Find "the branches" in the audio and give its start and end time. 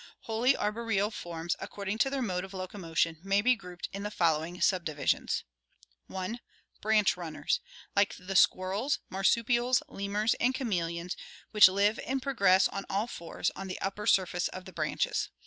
14.65-15.29